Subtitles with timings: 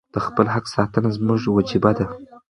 [0.13, 2.05] د خپل حق ساتنه زموږ وجیبه ده.